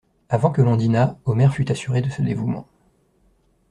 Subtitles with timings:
[0.29, 2.65] Avant que l'on dînât, Omer fut assuré de ce dévouement.